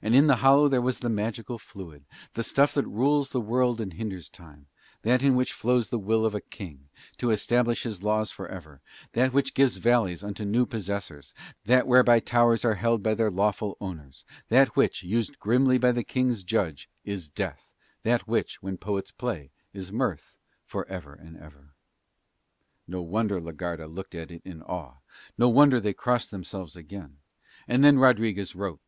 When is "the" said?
0.28-0.36, 1.00-1.10, 2.32-2.42, 3.32-3.40, 5.90-5.98, 15.92-16.02